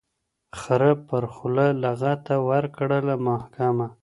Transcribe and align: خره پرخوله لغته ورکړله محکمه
خره 0.59 0.91
پرخوله 1.07 1.67
لغته 1.83 2.35
ورکړله 2.49 3.15
محکمه 3.27 3.87